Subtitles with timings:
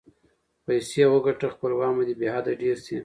[0.65, 2.97] پیسې وګټه خپلوان به دې بی حده ډېر سي.